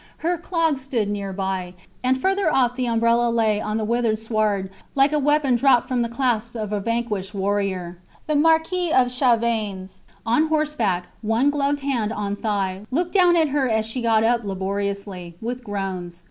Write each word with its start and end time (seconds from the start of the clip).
Her 0.25 0.35
clogs 0.35 0.81
stood 0.81 1.09
near 1.11 1.31
by, 1.31 1.75
and 2.03 2.19
further 2.19 2.51
off 2.51 2.75
the 2.75 2.87
umbrella 2.87 3.29
lay 3.29 3.61
on 3.61 3.77
the 3.77 3.85
withered 3.85 4.17
sward 4.17 4.71
like 4.95 5.13
a 5.13 5.19
weapon 5.19 5.53
dropped 5.55 5.87
from 5.87 6.01
the 6.01 6.09
grasp 6.09 6.55
of 6.55 6.73
a 6.73 6.79
vanquished 6.79 7.35
warrior. 7.35 7.99
The 8.25 8.35
Marquis 8.35 8.91
of 8.91 9.11
Chavanes, 9.11 10.01
on 10.25 10.47
horseback, 10.47 11.05
one 11.21 11.51
gloved 11.51 11.81
hand 11.81 12.11
on 12.11 12.35
thigh, 12.35 12.87
looked 12.89 13.11
down 13.13 13.35
at 13.35 13.49
her 13.49 13.69
as 13.69 13.85
she 13.85 14.01
got 14.01 14.23
up 14.23 14.43
laboriously, 14.43 15.35
with 15.39 15.63
groans. 15.63 16.19